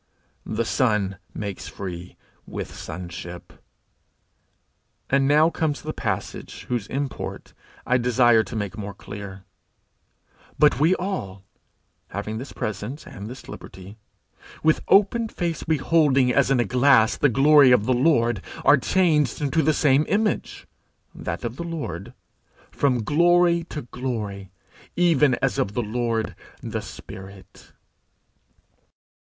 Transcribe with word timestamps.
The 0.47 0.65
Son 0.65 1.19
makes 1.31 1.67
free 1.67 2.17
with 2.47 2.73
sonship. 2.75 3.53
And 5.11 5.27
now 5.27 5.51
comes 5.51 5.83
the 5.83 5.93
passage 5.93 6.63
whose 6.69 6.87
import 6.87 7.53
I 7.85 7.99
desire 7.99 8.41
to 8.45 8.55
make 8.55 8.75
more 8.75 8.95
clear: 8.95 9.43
'But 10.57 10.79
we 10.79 10.95
all,' 10.95 11.43
having 12.07 12.39
this 12.39 12.51
presence 12.51 13.05
and 13.05 13.27
this 13.29 13.47
liberty, 13.47 13.99
'with 14.63 14.81
open 14.87 15.27
face 15.27 15.61
beholding 15.61 16.33
as 16.33 16.49
in 16.49 16.59
a 16.59 16.65
glass 16.65 17.15
the 17.15 17.29
glory 17.29 17.71
of 17.71 17.85
the 17.85 17.93
Lord, 17.93 18.41
are 18.65 18.77
changed 18.77 19.39
into 19.39 19.61
the 19.61 19.71
same 19.71 20.07
image,' 20.09 20.65
that 21.13 21.43
of 21.43 21.57
the 21.57 21.63
Lord, 21.63 22.15
'from 22.71 23.03
glory 23.03 23.65
to 23.65 23.83
glory, 23.83 24.49
even 24.95 25.35
as 25.43 25.59
of 25.59 25.73
the 25.75 25.83
Lord, 25.83 26.33
the 26.59 26.81
spirit.' 26.81 27.71